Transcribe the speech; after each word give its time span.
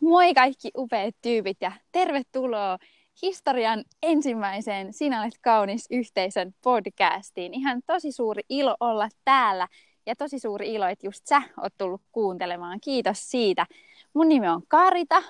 Moi 0.00 0.34
kaikki 0.34 0.70
upeat 0.76 1.14
tyypit 1.22 1.56
ja 1.60 1.72
tervetuloa 1.92 2.78
historian 3.22 3.84
ensimmäiseen 4.02 4.92
Sinä 4.92 5.22
olet 5.22 5.38
kaunis 5.40 5.86
yhteisön 5.90 6.54
podcastiin. 6.64 7.54
Ihan 7.54 7.80
tosi 7.86 8.12
suuri 8.12 8.42
ilo 8.48 8.76
olla 8.80 9.08
täällä 9.24 9.68
ja 10.06 10.16
tosi 10.16 10.38
suuri 10.38 10.74
ilo, 10.74 10.86
että 10.86 11.06
just 11.06 11.26
sä 11.26 11.42
oot 11.62 11.72
tullut 11.78 12.02
kuuntelemaan. 12.12 12.78
Kiitos 12.80 13.30
siitä. 13.30 13.66
Mun 14.14 14.28
nimi 14.28 14.48
on 14.48 14.62
Karita. 14.68 15.22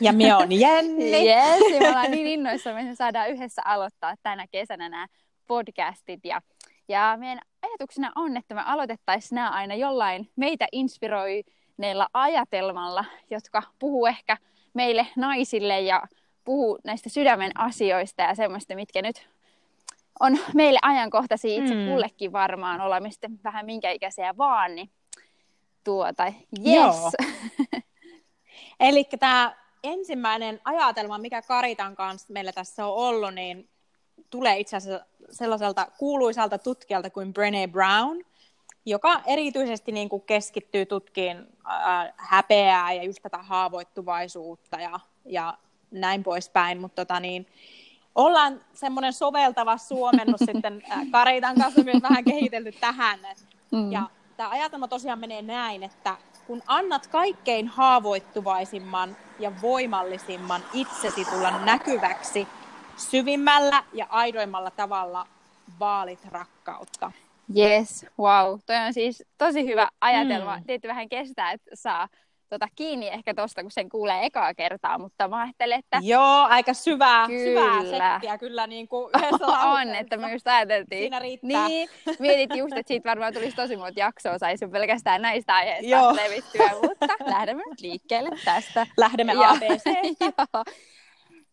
Ja 0.00 0.12
me 0.12 0.34
on 0.34 0.52
Jenni. 0.52 1.12
Yes, 1.12 1.72
ja 1.72 1.80
me 1.80 1.88
ollaan 1.88 2.10
niin 2.10 2.26
innoissa, 2.26 2.70
että 2.70 2.82
me 2.82 2.94
saadaan 2.94 3.30
yhdessä 3.30 3.62
aloittaa 3.64 4.14
tänä 4.22 4.46
kesänä 4.50 4.88
nämä 4.88 5.06
podcastit. 5.46 6.20
Ja, 6.24 6.40
ja 6.88 7.16
meidän 7.20 7.40
ajatuksena 7.62 8.12
on, 8.16 8.36
että 8.36 8.54
me 8.54 8.62
aloitettaisiin 8.64 9.36
nämä 9.36 9.50
aina 9.50 9.74
jollain 9.74 10.30
meitä 10.36 10.66
inspiroineella 11.78 12.08
ajatelmalla, 12.12 13.04
jotka 13.30 13.62
puhuu 13.78 14.06
ehkä 14.06 14.36
meille 14.74 15.06
naisille 15.16 15.80
ja 15.80 16.02
puhuu 16.44 16.78
näistä 16.84 17.08
sydämen 17.08 17.52
asioista 17.60 18.22
ja 18.22 18.34
semmoista, 18.34 18.74
mitkä 18.74 19.02
nyt 19.02 19.28
on 20.20 20.38
meille 20.54 20.78
ajankohtaisia 20.82 21.62
itse 21.62 21.74
mm. 21.74 21.86
kullekin 21.86 22.32
varmaan, 22.32 22.80
olla 22.80 23.00
me 23.00 23.10
sitten 23.10 23.40
vähän 23.44 23.66
minkä 23.66 23.90
ikäisiä 23.90 24.36
vaan, 24.36 24.74
niin 24.74 24.90
tuota, 25.84 26.32
yes. 26.66 26.96
Eli 28.80 29.04
tämä 29.04 29.54
ensimmäinen 29.82 30.60
ajatelma, 30.64 31.18
mikä 31.18 31.42
Karitan 31.42 31.96
kanssa 31.96 32.32
meillä 32.32 32.52
tässä 32.52 32.86
on 32.86 32.94
ollut, 32.94 33.34
niin 33.34 33.68
tulee 34.30 34.58
itse 34.58 34.76
asiassa 34.76 35.06
sellaiselta 35.30 35.86
kuuluisalta 35.98 36.58
tutkijalta 36.58 37.10
kuin 37.10 37.34
Brené 37.34 37.70
Brown, 37.70 38.24
joka 38.88 39.20
erityisesti 39.26 39.92
niin 39.92 40.08
kuin 40.08 40.22
keskittyy 40.22 40.86
tutkiin 40.86 41.46
häpeää 42.16 42.92
ja 42.92 43.02
just 43.02 43.22
tätä 43.22 43.38
haavoittuvaisuutta 43.38 44.80
ja, 44.80 45.00
ja 45.24 45.58
näin 45.90 46.22
poispäin. 46.22 46.80
Mutta 46.80 47.04
tota 47.04 47.20
niin, 47.20 47.46
ollaan 48.14 48.60
semmoinen 48.72 49.12
soveltava 49.12 49.76
suomennus 49.76 50.40
sitten 50.50 50.82
Karitan 51.10 51.56
kanssa 51.56 51.82
myös 51.84 52.02
vähän 52.02 52.24
kehitelty 52.24 52.72
tähän. 52.72 53.18
Mm. 53.72 53.92
Ja 53.92 54.10
tämä 54.36 54.50
ajatelma 54.50 54.88
tosiaan 54.88 55.18
menee 55.18 55.42
näin, 55.42 55.82
että 55.82 56.16
kun 56.46 56.62
annat 56.66 57.06
kaikkein 57.06 57.68
haavoittuvaisimman 57.68 59.16
ja 59.38 59.52
voimallisimman 59.62 60.62
itsesi 60.72 61.24
tulla 61.24 61.58
näkyväksi, 61.58 62.48
syvimmällä 62.96 63.84
ja 63.92 64.06
aidoimmalla 64.08 64.70
tavalla 64.70 65.26
vaalit 65.80 66.24
rakkautta. 66.24 67.12
Yes, 67.56 68.06
wow. 68.18 68.58
Toi 68.66 68.76
on 68.76 68.94
siis 68.94 69.24
tosi 69.38 69.66
hyvä 69.66 69.88
ajatelma. 70.00 70.56
Mm. 70.56 70.64
Tietysti 70.64 70.88
vähän 70.88 71.08
kestää, 71.08 71.52
että 71.52 71.70
saa 71.74 72.08
tota, 72.48 72.68
kiinni 72.76 73.08
ehkä 73.08 73.34
tosta, 73.34 73.62
kun 73.62 73.70
sen 73.70 73.88
kuulee 73.88 74.26
ekaa 74.26 74.54
kertaa, 74.54 74.98
mutta 74.98 75.28
mä 75.28 75.42
ajattelen, 75.42 75.78
että... 75.78 76.00
Joo, 76.02 76.46
aika 76.48 76.74
syvää, 76.74 77.26
kyllä. 77.26 77.44
syvää 77.44 78.12
settiä 78.12 78.38
kyllä 78.38 78.66
niin 78.66 78.88
kuin 78.88 79.10
yhdessä 79.18 79.46
On, 79.46 79.94
että 79.94 80.16
me 80.16 80.32
just 80.32 80.46
ajateltiin. 80.46 81.00
Siinä 81.00 81.18
riittää. 81.18 81.68
Niin, 81.68 81.88
mietit 82.18 82.56
just, 82.56 82.76
että 82.76 82.88
siitä 82.88 83.08
varmaan 83.08 83.34
tulisi 83.34 83.56
tosi 83.56 83.76
monta 83.76 84.00
jaksoa, 84.00 84.38
saisi 84.38 84.68
pelkästään 84.68 85.22
näistä 85.22 85.54
aiheista 85.54 85.90
Joo. 85.90 86.16
levittyä, 86.16 86.70
mutta 86.82 87.06
lähdemme 87.26 87.62
nyt 87.70 87.80
liikkeelle 87.80 88.30
tästä. 88.44 88.86
Lähdemme 88.96 89.32
ABC. 89.46 89.84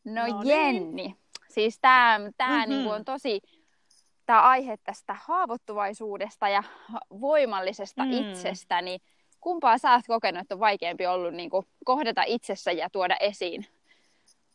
no, 0.05 0.27
no 0.27 0.41
niin. 0.41 0.47
Jenni, 0.47 0.93
niin. 0.93 1.17
siis 1.49 1.79
tämä 1.79 2.19
mm-hmm. 2.19 2.69
niinku 2.69 2.89
on 2.89 3.05
tosi 3.05 3.41
tämä 4.25 4.41
aihe 4.41 4.77
tästä 4.77 5.15
haavoittuvaisuudesta 5.23 6.49
ja 6.49 6.63
voimallisesta 7.21 8.05
mm. 8.05 8.11
itsestä, 8.11 8.81
niin 8.81 9.01
kumpaa 9.41 9.77
sä 9.77 9.91
oot 9.91 10.07
kokenut, 10.07 10.41
että 10.41 10.55
on 10.55 10.59
vaikeampi 10.59 11.07
ollut 11.07 11.33
niin 11.33 11.49
kuin, 11.49 11.65
kohdata 11.85 12.23
itsessä 12.23 12.71
ja 12.71 12.89
tuoda 12.89 13.17
esiin? 13.19 13.65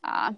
Ää. 0.02 0.32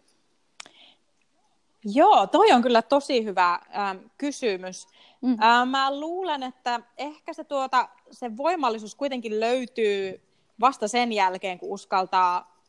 Joo, 1.85 2.27
toi 2.27 2.53
on 2.53 2.63
kyllä 2.63 2.83
tosi 2.83 3.25
hyvä 3.25 3.53
ähm, 3.53 3.99
kysymys. 4.19 4.87
Mm. 5.21 5.37
Äh, 5.43 5.67
mä 5.67 6.01
luulen, 6.01 6.43
että 6.43 6.81
ehkä 6.99 7.33
se, 7.33 7.45
tuota, 7.45 7.89
se 8.11 8.37
voimallisuus 8.37 8.95
kuitenkin 8.95 9.41
löytyy 9.41 10.21
vasta 10.61 10.89
sen 10.89 11.13
jälkeen, 11.13 11.59
kun 11.59 11.71
uskaltaa 11.71 12.61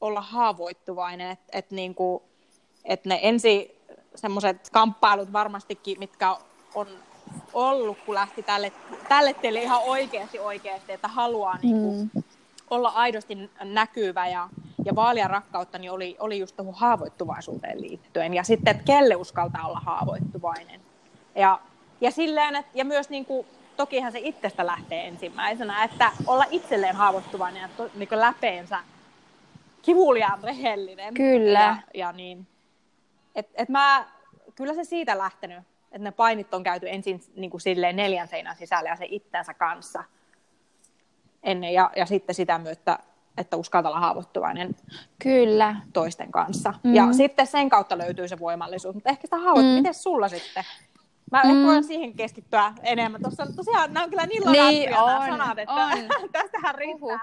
olla 0.00 0.20
haavoittuvainen. 0.20 1.30
Että 1.30 1.58
et 1.58 1.70
niinku, 1.70 2.22
et 2.84 3.04
ne 3.04 3.20
ensi 3.22 3.77
semmoiset 4.20 4.70
kamppailut 4.72 5.32
varmastikin, 5.32 5.98
mitkä 5.98 6.36
on 6.74 6.86
ollut, 7.52 7.98
kun 8.06 8.14
lähti 8.14 8.42
tälle, 8.42 8.72
tälle 9.08 9.34
teille 9.34 9.62
ihan 9.62 9.80
oikeasti 9.82 10.38
oikeasti, 10.38 10.92
että 10.92 11.08
haluaa 11.08 11.54
mm. 11.54 11.60
niin 11.62 11.82
kuin, 11.82 12.24
olla 12.70 12.88
aidosti 12.88 13.50
näkyvä 13.64 14.28
ja, 14.28 14.48
ja 14.84 14.94
vaalia 14.94 15.28
rakkautta, 15.28 15.78
niin 15.78 15.90
oli, 15.90 16.16
oli 16.18 16.38
just 16.38 16.56
tuohon 16.56 16.74
haavoittuvaisuuteen 16.74 17.80
liittyen. 17.80 18.34
Ja 18.34 18.42
sitten, 18.42 18.70
että 18.70 18.92
kelle 18.92 19.16
uskaltaa 19.16 19.66
olla 19.66 19.80
haavoittuvainen. 19.80 20.80
Ja, 21.34 21.60
ja, 22.00 22.10
silleen, 22.10 22.56
että, 22.56 22.72
ja 22.74 22.84
myös 22.84 23.10
niin 23.10 23.24
kuin, 23.24 23.46
tokihan 23.76 24.12
se 24.12 24.18
itsestä 24.22 24.66
lähtee 24.66 25.08
ensimmäisenä, 25.08 25.84
että 25.84 26.12
olla 26.26 26.44
itselleen 26.50 26.96
haavoittuvainen 26.96 27.62
ja 27.62 27.68
to, 27.76 27.90
niin 27.94 28.08
läpeensä 28.10 28.80
kivuliaan 29.82 30.38
rehellinen. 30.42 31.14
Kyllä. 31.14 31.60
Ja, 31.60 31.76
ja 31.94 32.12
niin. 32.12 32.46
Et, 33.38 33.50
et 33.54 33.68
mä, 33.68 34.06
kyllä 34.54 34.74
se 34.74 34.84
siitä 34.84 35.18
lähtenyt 35.18 35.62
että 35.92 36.04
ne 36.04 36.10
painit 36.10 36.54
on 36.54 36.62
käyty 36.62 36.90
ensin 36.90 37.20
niin 37.36 37.50
kuin 37.50 37.60
silleen 37.60 37.96
neljän 37.96 38.28
seinän 38.28 38.56
sisällä 38.56 38.88
ja 38.88 38.96
se 38.96 39.06
itsensä 39.08 39.54
kanssa 39.54 40.04
ennen 41.42 41.72
ja, 41.72 41.90
ja 41.96 42.06
sitten 42.06 42.34
sitä 42.34 42.58
myötä, 42.58 42.98
että 43.36 43.56
uskaltaa 43.56 43.90
olla 43.90 44.00
haavoittuvainen 44.00 44.76
Kyllä. 45.22 45.76
toisten 45.92 46.32
kanssa. 46.32 46.74
Mm. 46.82 46.94
Ja 46.94 47.12
sitten 47.12 47.46
sen 47.46 47.68
kautta 47.68 47.98
löytyy 47.98 48.28
se 48.28 48.38
voimallisuus. 48.38 48.94
Mutta 48.94 49.10
ehkä 49.10 49.22
sitä 49.22 49.36
haavoittuvaisuus, 49.36 49.74
mm. 49.74 49.78
miten 49.78 49.94
sulla 49.94 50.28
sitten? 50.28 50.64
Mä 51.32 51.42
mm. 51.44 51.66
voin 51.66 51.84
siihen 51.84 52.14
keskittyä 52.14 52.72
enemmän. 52.82 53.22
Tuossa 53.22 53.46
tosiaan 53.56 53.94
nämä 53.94 54.04
on 54.04 54.10
kyllä 54.10 54.26
niin 54.26 54.52
niin, 54.52 54.98
on, 54.98 55.26
sanat, 55.26 55.58
että 55.58 55.74
on. 55.74 55.98
tästähän 56.32 56.74
riittää. 56.74 57.06
Uhuh. 57.06 57.20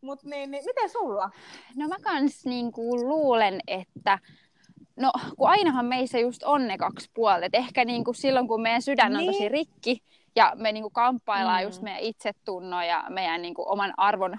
Mutta 0.00 0.28
niin, 0.28 0.50
niin, 0.50 0.64
miten 0.64 0.90
sulla? 0.90 1.30
No 1.76 1.88
mä 1.88 1.96
kans 2.02 2.44
niinku 2.44 2.96
luulen, 2.96 3.60
että 3.66 4.18
No, 4.96 5.12
kun 5.36 5.48
ainahan 5.48 5.86
meissä 5.86 6.18
just 6.18 6.42
on 6.42 6.68
ne 6.68 6.78
kaksi 6.78 7.10
puolta. 7.14 7.46
Et 7.46 7.54
ehkä 7.54 7.84
niin 7.84 8.04
kuin 8.04 8.14
silloin, 8.14 8.48
kun 8.48 8.62
meidän 8.62 8.82
sydän 8.82 9.12
niin. 9.12 9.20
on 9.20 9.26
tosi 9.26 9.38
niin. 9.38 9.50
rikki 9.50 10.02
ja 10.36 10.52
me 10.54 10.72
niin 10.72 10.82
kuin 10.82 10.92
kamppaillaan 10.92 11.60
mm. 11.60 11.64
just 11.64 11.82
meidän 11.82 12.02
itsetunnon 12.02 12.86
ja 12.86 13.04
meidän 13.08 13.42
niin 13.42 13.54
kuin 13.54 13.68
oman 13.68 13.94
arvon 13.96 14.38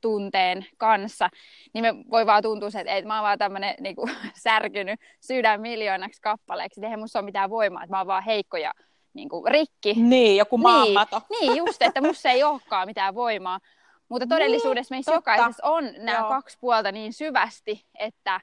tunteen 0.00 0.66
kanssa, 0.76 1.28
niin 1.74 1.84
me 1.84 1.94
voi 2.10 2.26
vaan 2.26 2.42
tuntua, 2.42 2.68
että, 2.68 2.92
että 2.92 3.08
mä 3.08 3.14
oon 3.14 3.22
vaan 3.22 3.38
tämmöinen 3.38 3.74
niin 3.80 3.96
kuin, 3.96 4.10
särkynyt 4.44 5.00
sydän 5.20 5.60
miljoonaksi 5.60 6.22
kappaleeksi. 6.22 6.84
Eihän 6.84 7.00
musta 7.00 7.18
ole 7.18 7.24
mitään 7.24 7.50
voimaa, 7.50 7.82
että 7.82 7.94
mä 7.94 7.98
oon 7.98 8.06
vaan 8.06 8.24
heikko 8.24 8.56
ja 8.56 8.72
niin 9.14 9.28
kuin, 9.28 9.44
rikki. 9.52 9.94
Niin, 9.94 10.36
joku 10.36 10.58
maanmato. 10.58 11.22
Niin, 11.30 11.40
niin, 11.52 11.56
just, 11.56 11.82
että 11.82 12.00
musta 12.00 12.30
ei 12.30 12.42
olekaan 12.42 12.88
mitään 12.88 13.14
voimaa. 13.14 13.60
Mutta 14.08 14.26
todellisuudessa 14.26 14.94
niin, 14.94 14.98
meissä 14.98 15.12
totta. 15.12 15.30
jokaisessa 15.30 15.66
on 15.66 15.84
nämä 15.98 16.18
Joo. 16.18 16.28
kaksi 16.28 16.58
puolta 16.60 16.92
niin 16.92 17.12
syvästi, 17.12 17.86
että 17.98 18.40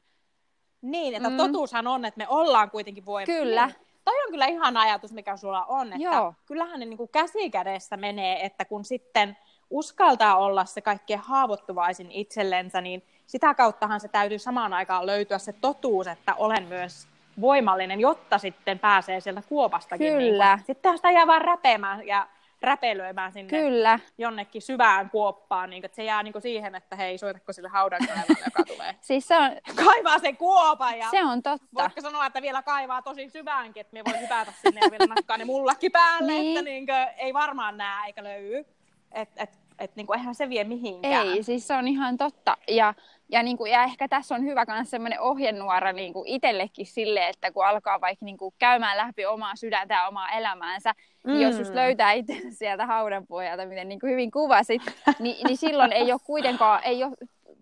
niin, 0.91 1.15
että 1.15 1.29
mm. 1.29 1.37
totuushan 1.37 1.87
on, 1.87 2.05
että 2.05 2.17
me 2.17 2.27
ollaan 2.29 2.71
kuitenkin 2.71 3.05
voimakkaita. 3.05 3.43
Kyllä. 3.43 3.65
Niin. 3.65 3.75
Toi 4.05 4.23
on 4.25 4.31
kyllä 4.31 4.45
ihan 4.45 4.77
ajatus, 4.77 5.13
mikä 5.13 5.37
sulla 5.37 5.65
on, 5.65 5.87
että 5.87 6.03
Joo. 6.03 6.33
kyllähän 6.45 6.79
ne 6.79 6.85
niin 6.85 6.97
kuin 6.97 7.09
käsikädessä 7.09 7.97
menee, 7.97 8.45
että 8.45 8.65
kun 8.65 8.85
sitten 8.85 9.37
uskaltaa 9.69 10.37
olla 10.37 10.65
se 10.65 10.81
kaikkein 10.81 11.19
haavoittuvaisin 11.19 12.11
itsellensä, 12.11 12.81
niin 12.81 13.03
sitä 13.25 13.53
kauttahan 13.53 13.99
se 13.99 14.07
täytyy 14.07 14.39
samaan 14.39 14.73
aikaan 14.73 15.05
löytyä 15.05 15.37
se 15.37 15.53
totuus, 15.53 16.07
että 16.07 16.35
olen 16.35 16.63
myös 16.63 17.07
voimallinen, 17.41 17.99
jotta 17.99 18.37
sitten 18.37 18.79
pääsee 18.79 19.19
sieltä 19.19 19.41
kuopastakin. 19.49 20.17
Niin 20.17 20.31
kyllä. 20.31 20.55
Niin 20.55 20.65
sitten 20.65 20.97
sitä 20.97 21.11
jää 21.11 21.27
vaan 21.27 21.41
räpeämään 21.41 22.07
ja 22.07 22.27
räpelöimään 22.61 23.31
sinne 23.31 23.49
Kyllä. 23.49 23.99
jonnekin 24.17 24.61
syvään 24.61 25.09
kuoppaan, 25.09 25.69
niin 25.69 25.85
että 25.85 25.95
se 25.95 26.03
jää 26.03 26.23
niin 26.23 26.31
kuin 26.31 26.41
siihen, 26.41 26.75
että 26.75 26.95
hei, 26.95 27.17
soitatko 27.17 27.53
sille 27.53 27.69
haudan 27.69 27.99
joka 28.45 28.63
tulee. 28.63 28.95
siis 29.01 29.27
se 29.27 29.37
on... 29.37 29.51
Kaivaa 29.85 30.19
sen 30.19 30.37
kuopan 30.37 30.97
ja... 30.99 31.09
Se 31.11 31.23
on 31.23 31.43
totta. 31.43 31.67
Voitko 31.73 32.01
sanoa, 32.01 32.25
että 32.25 32.41
vielä 32.41 32.63
kaivaa 32.63 33.01
tosi 33.01 33.29
syväänkin, 33.29 33.81
että 33.81 33.93
me 33.93 34.01
voi 34.05 34.21
hypätä 34.21 34.53
sinne 34.61 34.81
ja 34.81 34.91
vielä 34.91 35.05
nakkaa 35.05 35.37
ne 35.37 35.45
mullakin 35.45 35.91
päälle, 35.91 36.31
niin. 36.31 36.57
että 36.57 36.69
niin 36.69 36.85
kuin, 36.85 37.07
ei 37.17 37.33
varmaan 37.33 37.77
näe 37.77 38.05
eikä 38.05 38.23
löydy. 38.23 38.65
Et, 39.11 39.29
et, 39.35 39.59
niin 39.95 40.07
kuin, 40.07 40.19
eihän 40.19 40.35
se 40.35 40.49
vie 40.49 40.63
mihinkään. 40.63 41.27
Ei, 41.27 41.43
siis 41.43 41.67
se 41.67 41.73
on 41.73 41.87
ihan 41.87 42.17
totta. 42.17 42.57
Ja 42.67 42.93
ja, 43.29 43.43
niin 43.43 43.57
kuin, 43.57 43.71
ja 43.71 43.83
ehkä 43.83 44.07
tässä 44.07 44.35
on 44.35 44.43
hyvä 44.43 44.65
myös 44.67 44.89
sellainen 44.89 45.21
ohjenuora 45.21 45.93
niin 45.93 46.13
kuin 46.13 46.27
itsellekin 46.27 46.85
sille, 46.85 47.27
että 47.27 47.51
kun 47.51 47.67
alkaa 47.67 48.01
vaikka 48.01 48.25
niin 48.25 48.37
kuin, 48.37 48.53
käymään 48.59 48.97
läpi 48.97 49.25
omaa 49.25 49.55
sydäntä 49.55 49.93
ja 49.93 50.07
omaa 50.07 50.29
elämäänsä, 50.29 50.93
mm. 51.23 51.31
niin 51.31 51.41
jos 51.41 51.59
just 51.59 51.71
mm. 51.71 51.75
löytää 51.75 52.11
itse 52.11 52.41
sieltä 52.49 52.85
haudan 52.85 53.27
pohjalta, 53.27 53.65
miten 53.65 53.89
niin 53.89 53.99
kuin 53.99 54.11
hyvin 54.11 54.31
kuvasit, 54.31 54.81
niin, 55.19 55.47
niin 55.47 55.57
silloin 55.57 55.91
ei 55.93 56.11
ole 56.11 56.19
kuitenkaan, 56.25 56.83
ei 56.83 57.03
ole, 57.03 57.13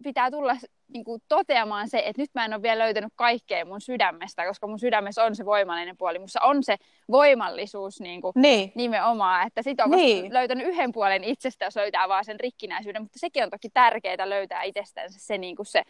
pitää 0.04 0.32
tulla 0.32 0.56
niin 0.95 1.03
kuin 1.03 1.21
toteamaan 1.27 1.89
se, 1.89 2.03
että 2.06 2.21
nyt 2.21 2.30
mä 2.33 2.45
en 2.45 2.53
ole 2.53 2.62
vielä 2.62 2.83
löytänyt 2.83 3.13
kaikkea 3.15 3.65
mun 3.65 3.81
sydämestä, 3.81 4.45
koska 4.45 4.68
mun 4.68 4.80
sydämessä 4.80 5.24
on 5.24 5.36
se 5.36 5.45
voimallinen 5.45 5.97
puoli, 5.97 6.19
mussa 6.19 6.42
on 6.44 6.63
se 6.63 6.75
voimallisuus 7.12 8.01
niin 8.01 8.21
kuin 8.21 8.31
niin. 8.36 8.71
nimenomaan, 8.75 9.47
että 9.47 9.62
sit 9.62 9.80
on 9.80 9.92
niin. 9.92 10.33
löytänyt 10.33 10.68
yhden 10.68 10.92
puolen 10.92 11.24
itsestä, 11.24 11.65
jos 11.65 11.75
löytää 11.75 12.09
vaan 12.09 12.25
sen 12.25 12.39
rikkinäisyyden, 12.39 13.01
mutta 13.01 13.19
sekin 13.19 13.44
on 13.44 13.50
toki 13.50 13.69
tärkeää 13.69 14.30
löytää 14.30 14.63
itsestänsä 14.63 15.19
se, 15.19 15.38
niin 15.38 15.56
kuin 15.56 15.65
se 15.65 15.83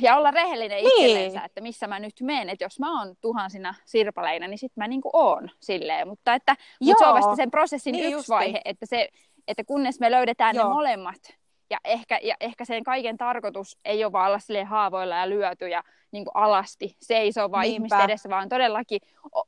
ja 0.00 0.16
olla 0.16 0.30
rehellinen 0.30 0.84
niin. 0.84 1.06
itsellensä, 1.06 1.44
että 1.44 1.60
missä 1.60 1.86
mä 1.86 1.98
nyt 1.98 2.20
menen, 2.20 2.48
että 2.48 2.64
jos 2.64 2.80
mä 2.80 3.00
oon 3.00 3.14
tuhansina 3.20 3.74
sirpaleina, 3.84 4.48
niin 4.48 4.58
sit 4.58 4.72
mä 4.76 4.88
niinku 4.88 5.10
oon 5.12 5.50
silleen, 5.60 6.08
mutta 6.08 6.34
että 6.34 6.56
mut 6.80 6.98
se 6.98 7.06
on 7.06 7.14
vasta 7.14 7.36
sen 7.36 7.50
prosessin 7.50 7.92
niin 7.92 8.04
yksi 8.04 8.14
justi. 8.14 8.30
vaihe, 8.30 8.60
että, 8.64 8.86
se, 8.86 9.08
että 9.48 9.64
kunnes 9.64 10.00
me 10.00 10.10
löydetään 10.10 10.56
Joo. 10.56 10.68
ne 10.68 10.74
molemmat, 10.74 11.41
ja 11.72 11.78
ehkä, 11.84 12.18
ja 12.22 12.36
ehkä 12.40 12.64
sen 12.64 12.84
kaiken 12.84 13.18
tarkoitus 13.18 13.78
ei 13.84 14.04
ole 14.04 14.12
vaan 14.12 14.26
olla 14.26 14.38
silleen 14.38 14.66
haavoilla 14.66 15.16
ja 15.16 15.28
lyöty 15.28 15.68
ja 15.68 15.82
niin 16.10 16.24
kuin 16.24 16.36
alasti 16.36 16.96
seisoo 17.00 17.50
vaan 17.50 17.62
Niinpä. 17.62 17.74
ihmisten 17.74 18.00
edessä, 18.00 18.28
vaan 18.28 18.48
todellakin 18.48 19.00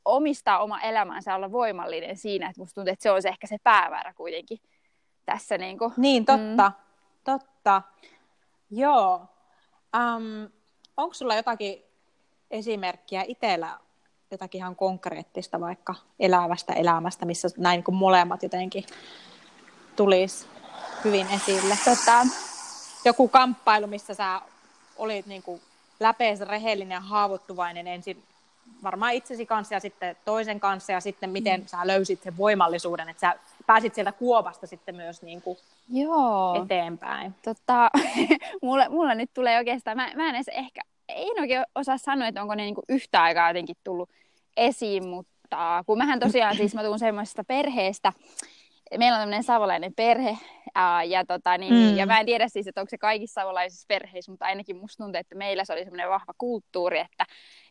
omistaa 0.05 0.59
oma 0.59 0.81
elämänsä 0.81 1.35
olla 1.35 1.53
voimallinen 1.53 2.17
siinä, 2.17 2.49
että 2.49 2.61
musta 2.61 2.75
tuntuu, 2.75 2.93
että 2.93 3.03
se 3.03 3.11
on 3.11 3.23
se 3.23 3.29
ehkä 3.29 3.47
se 3.47 3.57
pääväärä 3.63 4.13
kuitenkin 4.13 4.59
tässä. 5.27 5.59
Niin, 5.59 5.79
kuin. 5.79 5.93
niin 5.97 6.25
totta, 6.25 6.69
mm. 6.69 6.85
totta. 7.25 7.83
Joo. 8.71 9.27
Um, 9.97 10.51
onko 10.97 11.15
sulla 11.15 11.35
jotakin 11.35 11.83
esimerkkiä 12.51 13.25
itsellä, 13.29 13.79
jotakin 14.31 14.59
ihan 14.59 14.77
konkreettista 14.77 15.61
vaikka 15.61 15.95
elävästä 16.19 16.73
elämästä, 16.73 17.27
missä 17.27 17.49
näin 17.57 17.79
niin 17.79 17.85
kuin 17.85 17.95
molemmat 17.95 18.43
jotenkin 18.43 18.85
tulisi 19.97 20.54
hyvin 21.05 21.27
esille? 21.31 21.79
Tota... 21.85 22.27
Joku 23.05 23.29
kamppailu, 23.29 23.87
missä 23.87 24.15
sä 24.15 24.41
olit 24.97 25.27
niin 25.27 25.43
kuin 25.43 25.61
läpees 26.01 26.41
rehellinen 26.41 26.97
ja 26.97 27.01
haavoittuvainen 27.01 27.87
ensin 27.87 28.23
varmaan 28.83 29.13
itsesi 29.13 29.47
kanssa 29.47 29.75
ja 29.75 29.81
sitten 29.81 30.17
toisen 30.25 30.61
kanssa 30.61 30.93
ja 30.93 31.01
sitten 31.01 31.31
miten 31.31 31.61
mm. 31.61 31.67
sä 31.67 31.87
löysit 31.87 32.23
sen 32.23 32.37
voimallisuuden, 32.37 33.09
että 33.09 33.21
sä 33.21 33.35
pääsit 33.67 33.95
sieltä 33.95 34.13
kuopasta 34.13 34.67
sitten 34.67 34.97
myös 34.97 35.23
niin 35.23 35.43
kuin 35.43 35.59
Joo. 35.93 36.63
eteenpäin. 36.65 37.35
Tota, 37.45 37.91
mulla, 38.63 38.89
mulla 38.89 39.15
nyt 39.15 39.31
tulee 39.35 39.59
oikeastaan, 39.59 39.97
mä, 39.97 40.11
mä 40.17 40.29
en 40.29 40.35
edes 40.35 40.49
ehkä, 40.49 40.81
en 41.09 41.41
oikein 41.41 41.65
osaa 41.75 41.99
sanoa, 41.99 42.29
että 42.29 42.43
onko 42.43 42.55
ne 42.55 42.63
niin 42.63 42.75
kuin 42.75 42.85
yhtä 42.89 43.23
aikaa 43.23 43.51
jotenkin 43.51 43.77
tullut 43.85 44.11
esiin, 44.57 45.09
mutta 45.09 45.85
kun 45.87 45.99
mähän 45.99 46.21
tosiaan 46.21 46.57
siis 46.57 46.75
mä 46.75 46.83
tuun 46.83 46.99
semmoisesta 46.99 47.45
perheestä, 47.45 48.13
meillä 48.99 49.17
on 49.17 49.23
tämmöinen 49.23 49.45
savolainen 49.45 49.95
perhe, 49.95 50.39
ää, 50.75 51.05
ja, 51.05 51.25
tota, 51.25 51.59
niin, 51.59 51.75
mm. 51.75 51.97
ja 51.97 52.07
mä 52.07 52.21
en 52.21 52.27
tiedä 52.27 52.49
siis, 52.49 52.67
että 52.67 52.81
onko 52.81 52.91
se 52.91 52.99
kaikissa 52.99 53.41
savolaisissa 53.41 53.85
perheissä, 53.89 54.33
mutta 54.33 54.45
ainakin 54.45 54.77
musta 54.77 55.05
tuntuu, 55.05 55.21
että 55.21 55.35
meillä 55.35 55.65
se 55.65 55.73
oli 55.73 55.85
semmoinen 55.85 56.09
vahva 56.09 56.33
kulttuuri, 56.39 56.99
että, 56.99 57.27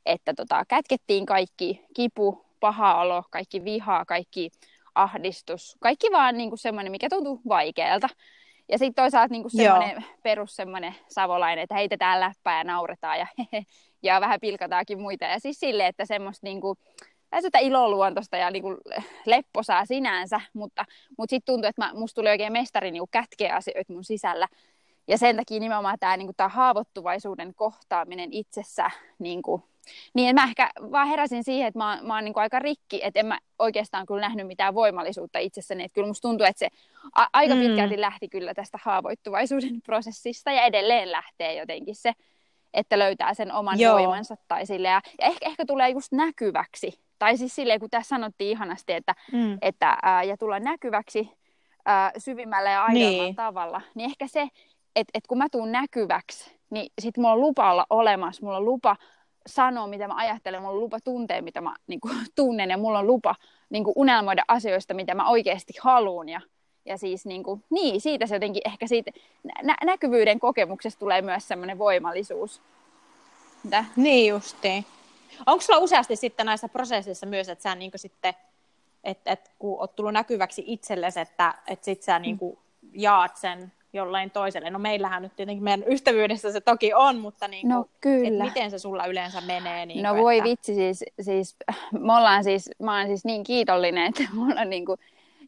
että 0.05 0.33
tota, 0.33 0.65
kätkettiin 0.67 1.25
kaikki 1.25 1.85
kipu, 1.95 2.45
paha 2.59 3.01
olo, 3.01 3.23
kaikki 3.29 3.63
vihaa, 3.63 4.05
kaikki 4.05 4.51
ahdistus, 4.95 5.77
kaikki 5.79 6.07
vaan 6.11 6.37
niin 6.37 6.49
kuin 6.49 6.59
semmoinen, 6.59 6.91
mikä 6.91 7.09
tuntuu 7.09 7.41
vaikealta. 7.47 8.09
Ja 8.69 8.77
sitten 8.77 9.03
toisaalta 9.03 9.31
niin 9.31 9.41
kuin 9.41 9.51
semmoinen 9.51 10.05
perus 10.23 10.55
semmoinen 10.55 10.95
savolainen, 11.07 11.63
että 11.63 11.75
heitetään 11.75 12.19
läppää 12.19 12.57
ja 12.57 12.63
nauretaan 12.63 13.19
ja, 13.19 13.27
ja 14.03 14.21
vähän 14.21 14.39
pilkataankin 14.39 15.01
muita. 15.01 15.25
Ja 15.25 15.39
siis 15.39 15.59
silleen, 15.59 15.89
että 15.89 16.05
semmoista 16.05 16.47
niin 16.47 16.61
kuin, 16.61 16.77
sitä 17.41 17.59
iloluontoista 17.59 18.37
ja 18.37 18.51
niin 18.51 18.61
kuin 18.61 18.77
lepposaa 19.25 19.85
sinänsä, 19.85 20.41
mutta, 20.53 20.85
mutta 21.17 21.29
sitten 21.29 21.53
tuntuu, 21.53 21.69
että 21.69 21.81
mä, 21.85 21.93
musta 21.93 22.15
tuli 22.15 22.29
oikein 22.29 22.53
mestari 22.53 22.91
niin 22.91 23.03
kätkeä 23.11 23.55
asioita 23.55 23.93
mun 23.93 24.03
sisällä. 24.03 24.47
Ja 25.07 25.17
sen 25.17 25.35
takia 25.35 25.59
nimenomaan 25.59 25.97
tämä 25.99 26.17
niin 26.17 26.29
haavoittuvaisuuden 26.47 27.53
kohtaaminen 27.55 28.33
itsessä 28.33 28.91
niin 29.19 29.41
kuin, 29.41 29.63
niin 30.13 30.35
mä 30.35 30.43
ehkä 30.43 30.69
vaan 30.91 31.07
heräsin 31.07 31.43
siihen, 31.43 31.67
että 31.67 31.77
mä 31.77 31.95
oon, 31.95 32.07
mä 32.07 32.15
oon 32.15 32.23
niin 32.23 32.33
aika 32.35 32.59
rikki, 32.59 32.99
että 33.03 33.19
en 33.19 33.25
mä 33.25 33.39
oikeastaan 33.59 34.05
kyllä 34.05 34.21
nähnyt 34.21 34.47
mitään 34.47 34.75
voimallisuutta 34.75 35.39
itsessäni. 35.39 35.83
Että 35.83 35.95
kyllä 35.95 36.07
musta 36.07 36.27
tuntuu, 36.27 36.45
että 36.45 36.59
se 36.59 36.67
a- 37.15 37.29
aika 37.33 37.55
mm. 37.55 37.61
pitkälti 37.61 38.01
lähti 38.01 38.29
kyllä 38.29 38.53
tästä 38.53 38.79
haavoittuvaisuuden 38.83 39.81
prosessista 39.85 40.51
ja 40.51 40.63
edelleen 40.63 41.11
lähtee 41.11 41.55
jotenkin 41.55 41.95
se, 41.95 42.13
että 42.73 42.99
löytää 42.99 43.33
sen 43.33 43.51
oman 43.51 43.79
Joo. 43.79 43.97
voimansa 43.97 44.35
tai 44.47 44.65
sille. 44.65 44.87
Ja, 44.87 45.01
ja 45.21 45.27
ehkä, 45.27 45.45
ehkä 45.45 45.65
tulee 45.65 45.89
just 45.89 46.11
näkyväksi. 46.11 46.99
Tai 47.23 47.37
siis 47.37 47.55
silleen, 47.55 47.79
kun 47.79 47.89
tässä 47.89 48.09
sanottiin 48.09 48.51
ihanasti, 48.51 48.93
että, 48.93 49.15
mm. 49.31 49.57
että 49.61 49.97
ää, 50.01 50.23
ja 50.23 50.37
tulla 50.37 50.59
näkyväksi 50.59 51.31
ää, 51.85 52.11
syvimmällä 52.17 52.69
ja 52.69 52.85
aidommalla 52.85 53.23
niin. 53.23 53.35
tavalla, 53.35 53.81
niin 53.95 54.09
ehkä 54.09 54.27
se, 54.27 54.41
että, 54.95 55.11
että 55.13 55.27
kun 55.27 55.37
mä 55.37 55.47
tuun 55.51 55.71
näkyväksi, 55.71 56.55
niin 56.69 56.91
sit 57.01 57.17
mulla 57.17 57.33
on 57.33 57.41
lupa 57.41 57.71
olla 57.71 57.85
olemassa, 57.89 58.45
mulla 58.45 58.57
on 58.57 58.65
lupa 58.65 58.95
sanoa, 59.47 59.87
mitä 59.87 60.07
mä 60.07 60.15
ajattelen, 60.15 60.61
mulla 60.61 60.73
on 60.73 60.79
lupa 60.79 60.99
tuntea, 60.99 61.41
mitä 61.41 61.61
mä 61.61 61.75
niin 61.87 61.99
kuin, 61.99 62.15
tunnen, 62.35 62.69
ja 62.69 62.77
mulla 62.77 62.99
on 62.99 63.07
lupa 63.07 63.35
niin 63.69 63.83
kuin, 63.83 63.93
unelmoida 63.95 64.43
asioista, 64.47 64.93
mitä 64.93 65.15
mä 65.15 65.29
oikeasti 65.29 65.73
haluan. 65.81 66.29
Ja, 66.29 66.41
ja 66.85 66.97
siis 66.97 67.25
niin, 67.25 67.43
kuin, 67.43 67.63
niin, 67.69 68.01
siitä 68.01 68.27
se 68.27 68.35
jotenkin 68.35 68.61
ehkä 68.65 68.87
siitä 68.87 69.11
nä- 69.63 69.77
näkyvyyden 69.83 70.39
kokemuksesta 70.39 70.99
tulee 70.99 71.21
myös 71.21 71.47
semmoinen 71.47 71.77
voimallisuus. 71.77 72.61
Mitä? 73.63 73.85
Niin 73.95 74.29
justiin. 74.29 74.85
Onko 75.45 75.61
sulla 75.61 75.79
useasti 75.79 76.15
sitten 76.15 76.45
näissä 76.45 76.69
prosesseissa 76.69 77.25
myös, 77.25 77.49
että 77.49 77.63
sä 77.63 77.75
niin 77.75 77.91
sitten, 77.95 78.33
että, 79.03 79.31
että 79.31 79.49
kun 79.59 79.79
oot 79.79 79.95
tullut 79.95 80.13
näkyväksi 80.13 80.63
itsellesi, 80.67 81.19
että, 81.19 81.53
että 81.67 81.85
sit 81.85 82.01
sä 82.01 82.19
niin 82.19 82.37
kuin 82.37 82.57
jaat 82.93 83.37
sen 83.37 83.71
jollain 83.93 84.31
toiselle. 84.31 84.69
No 84.69 84.79
meillähän 84.79 85.21
nyt 85.21 85.35
tietenkin 85.35 85.63
meidän 85.63 85.83
ystävyydessä 85.87 86.51
se 86.51 86.61
toki 86.61 86.93
on, 86.93 87.17
mutta 87.17 87.47
niin 87.47 87.61
kuin, 87.61 87.69
no, 87.69 87.85
kyllä. 88.01 88.43
miten 88.43 88.71
se 88.71 88.79
sulla 88.79 89.05
yleensä 89.05 89.41
menee? 89.41 89.85
Niin 89.85 90.03
no 90.03 90.09
kuin, 90.09 90.23
voi 90.23 90.37
että... 90.37 90.49
vitsi, 90.49 90.75
siis, 90.75 91.05
siis, 91.21 91.55
me 91.91 92.13
ollaan 92.17 92.43
siis, 92.43 92.69
mä 92.79 92.97
oon 92.97 93.07
siis 93.07 93.25
niin 93.25 93.43
kiitollinen, 93.43 94.05
että 94.05 94.23
mulla 94.33 94.61
on, 94.61 94.69
niin 94.69 94.85
kuin, 94.85 94.99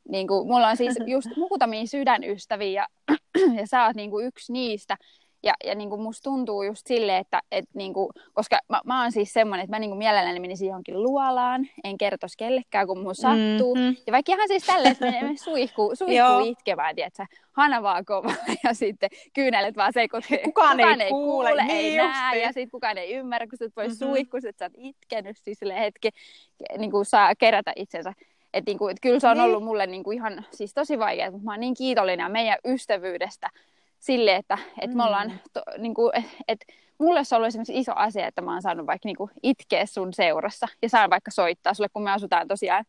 niin 0.10 0.28
kuin, 0.28 0.48
mulla 0.48 0.68
on 0.68 0.78
siis 0.78 0.96
just 1.06 1.28
muutamia 1.38 1.88
sydänystäviä 1.88 2.82
ja, 2.82 3.16
ja 3.60 3.68
sä 3.68 3.86
oot 3.86 3.96
niin 3.96 4.10
kuin 4.12 4.26
yksi 4.26 4.54
niistä. 4.54 4.98
Ja, 5.46 5.54
ja 5.66 5.76
niin 5.76 5.90
kuin 5.90 6.02
musta 6.02 6.24
tuntuu 6.24 6.64
just 6.64 6.88
silleen, 6.88 7.18
että 7.18 7.42
et 7.52 7.66
niin 7.74 7.94
kuin, 7.94 8.10
koska 8.34 8.60
mä, 8.70 8.82
mä 8.86 9.02
oon 9.02 9.12
siis 9.12 9.34
semmoinen, 9.34 9.64
että 9.64 9.76
mä 9.76 9.80
niin 9.80 9.90
kuin 9.90 9.98
mielelläni 9.98 10.40
menisin 10.40 10.68
johonkin 10.68 11.04
luolaan, 11.04 11.68
en 11.84 11.98
kertoisi 11.98 12.38
kellekään, 12.38 12.88
kun 12.88 13.00
mun 13.00 13.16
sattuu. 13.16 13.76
Mm-hmm. 13.76 13.96
Ja 14.08 14.14
vaikka 14.14 14.32
ihan 14.32 14.48
siis 14.48 14.66
tälleen, 14.66 14.92
että 14.92 15.06
menee 15.06 15.38
suihkuu, 15.44 15.96
suihkuu 15.96 16.40
itkemään, 16.46 16.96
tiedätkö, 16.96 17.26
hana 17.52 17.84
vaan 17.84 18.06
kova 18.06 18.34
ja 18.64 18.74
sitten 18.74 19.10
kyynelet 19.34 19.76
vaan 19.76 19.94
se, 19.94 20.08
kukaan, 20.08 20.24
kukaan 20.44 20.80
ei, 20.80 20.86
ei 20.86 21.10
kuule, 21.10 21.50
kuule 21.50 21.64
niin 21.64 21.72
ei 21.72 21.98
näe 21.98 22.40
ja 22.40 22.48
sitten 22.48 22.72
kukaan 22.72 22.98
ei 22.98 23.14
ymmärrä, 23.14 23.48
kun 23.48 23.58
sä 23.58 23.66
voi 23.76 23.88
mm-hmm. 23.88 23.98
suihkua, 23.98 24.40
että 24.50 24.66
sä 24.66 24.66
oot 24.66 24.74
itkenyt 24.78 25.38
siis 25.38 25.60
sille 25.60 25.80
hetki, 25.80 26.10
niin 26.78 26.92
kuin 26.92 27.06
saa 27.06 27.36
kerätä 27.36 27.74
itsensä. 27.76 28.14
Et 28.54 28.66
niin 28.66 28.78
kuin, 28.78 28.92
et 28.92 28.98
kyllä 29.02 29.20
se 29.20 29.28
on 29.28 29.38
niin. 29.38 29.44
ollut 29.44 29.64
mulle 29.64 29.88
niin 29.88 30.04
kuin 30.04 30.16
ihan 30.16 30.46
siis 30.52 30.74
tosi 30.74 31.00
vaikeaa, 31.00 31.32
mutta 31.32 31.46
mä 31.46 31.52
oon 31.52 31.60
niin 31.60 31.74
kiitollinen 31.74 32.32
meidän 32.32 32.58
ystävyydestä, 32.66 33.50
sille, 34.06 34.36
että, 34.36 34.58
että 34.82 34.96
mm. 34.96 34.98
me 34.98 35.04
ollaan, 35.04 35.40
to, 35.54 35.62
niin 35.78 35.94
kuin, 35.94 36.12
että 36.48 36.66
mulle 36.98 37.24
se 37.24 37.36
on 37.36 37.38
ollut 37.38 37.48
esimerkiksi 37.48 37.80
iso 37.80 37.92
asia, 37.96 38.28
että 38.28 38.42
mä 38.42 38.52
oon 38.52 38.62
saanut 38.62 38.88
vaikka 38.88 39.08
niin 39.08 39.16
kuin 39.16 39.32
itkeä 39.44 39.86
sun 39.86 40.14
seurassa 40.14 40.68
ja 40.82 40.90
saan 40.90 41.10
vaikka 41.10 41.32
soittaa 41.32 41.74
sulle, 41.74 41.90
kun 41.94 42.04
me 42.04 42.12
asutaan 42.12 42.48
tosiaan 42.48 42.86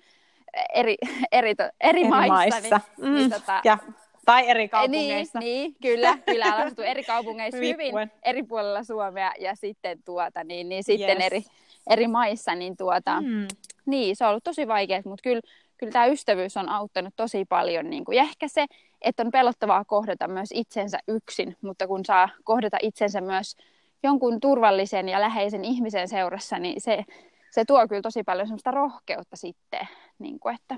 eri, 0.75 0.97
eri, 1.33 1.50
eri, 1.50 1.71
eri 1.81 2.09
maissa. 2.09 2.35
maissa. 2.35 2.81
Niin, 2.99 3.09
mm. 3.09 3.14
niin, 3.14 3.31
tota, 3.31 3.61
ja, 3.64 3.79
tai 4.26 4.49
eri 4.49 4.69
kaupungeissa. 4.69 5.38
Niin, 5.38 5.62
niin 5.62 5.76
kyllä, 5.83 6.19
kyllä 6.26 6.47
on 6.47 6.52
asuttu 6.52 6.83
eri 6.83 7.05
kaupungeissa 7.05 7.61
hyvin 7.61 7.95
eri 8.23 8.43
puolella 8.43 8.85
Suomea 8.85 9.33
ja 9.41 9.55
sitten, 9.55 10.02
tuota, 10.05 10.45
niin, 10.45 10.69
niin 10.69 10.85
sitten 10.85 11.17
yes. 11.17 11.26
eri, 11.26 11.45
eri 11.91 12.09
maissa, 12.09 12.55
niin, 12.55 12.76
tuota, 12.76 13.21
mm. 13.21 13.49
niin 13.87 14.17
se 14.17 14.25
on 14.25 14.31
ollut 14.31 14.45
tosi 14.45 14.69
vaikeaa, 14.69 15.02
mutta 15.05 15.23
kyllä, 15.23 15.41
kyllä 15.78 15.92
tämä 15.92 16.06
ystävyys 16.06 16.56
on 16.56 16.68
auttanut 16.68 17.14
tosi 17.16 17.45
paljon. 17.45 17.90
Niin 17.90 18.04
kuin, 18.04 18.16
ja 18.16 18.23
ehkä 18.23 18.49
se, 18.49 18.66
että 19.02 19.23
on 19.23 19.30
pelottavaa 19.30 19.85
kohdata 19.85 20.28
myös 20.28 20.49
itsensä 20.54 20.99
yksin, 21.09 21.56
mutta 21.61 21.87
kun 21.87 22.04
saa 22.04 22.28
kohdata 22.45 22.76
itsensä 22.83 23.21
myös 23.21 23.56
jonkun 24.02 24.40
turvallisen 24.40 25.09
ja 25.09 25.21
läheisen 25.21 25.64
ihmisen 25.64 26.09
seurassa, 26.09 26.59
niin 26.59 26.80
se, 26.80 27.04
se 27.50 27.64
tuo 27.64 27.88
kyllä 27.88 28.02
tosi 28.02 28.23
paljon 28.23 28.47
semmoista 28.47 28.71
rohkeutta 28.71 29.37
sitten. 29.37 29.88
Niin 30.18 30.40
kuin, 30.40 30.54
että... 30.54 30.75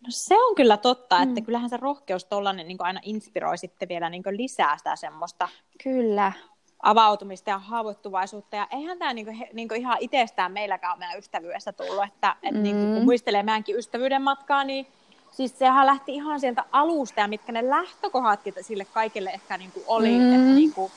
No 0.00 0.08
se 0.08 0.34
on 0.34 0.54
kyllä 0.54 0.76
totta, 0.76 1.22
että 1.22 1.40
mm. 1.40 1.44
kyllähän 1.44 1.70
se 1.70 1.76
rohkeus 1.76 2.24
tollainen 2.24 2.68
niin 2.68 2.78
aina 2.80 3.00
inspiroi 3.02 3.58
sitten 3.58 3.88
vielä 3.88 4.10
niin 4.10 4.22
lisää 4.30 4.78
sitä 4.78 4.96
semmoista 4.96 5.48
kyllä. 5.82 6.32
Avautumista 6.84 7.50
ja 7.50 7.58
haavoittuvaisuutta. 7.58 8.56
Ja 8.56 8.68
eihän 8.70 8.98
tämä 8.98 9.14
niin 9.14 9.26
kuin, 9.26 9.48
niin 9.52 9.68
kuin 9.68 9.80
ihan 9.80 9.96
itsestään 10.00 10.52
meilläkään 10.52 10.98
meidän 10.98 11.18
ystävyydessä 11.18 11.72
tullut, 11.72 12.04
että, 12.04 12.36
että 12.42 12.58
mm. 12.58 12.62
niin 12.62 12.76
kuin, 12.76 12.94
kun 12.94 13.04
muistelee 13.04 13.42
meidänkin 13.42 13.76
ystävyyden 13.76 14.22
matkaa, 14.22 14.64
niin 14.64 14.86
siis 15.30 15.58
sehän 15.58 15.86
lähti 15.86 16.14
ihan 16.14 16.40
sieltä 16.40 16.64
alusta 16.72 17.20
ja 17.20 17.28
mitkä 17.28 17.52
ne 17.52 17.70
lähtökohdatkin 17.70 18.54
sille 18.60 18.84
kaikille 18.84 19.30
ehkä 19.30 19.58
niin 19.58 19.72
kuin 19.72 19.84
oli. 19.86 20.18
Mm. 20.18 20.34
Että 20.34 20.54
niin 20.54 20.72
kuin, 20.72 20.92